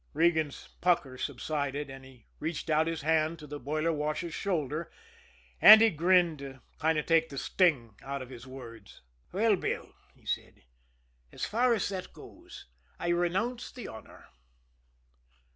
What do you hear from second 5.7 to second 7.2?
he grinned to kind of